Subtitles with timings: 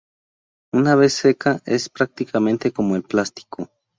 [0.73, 3.69] Una vez seca es prácticamente como el plástico.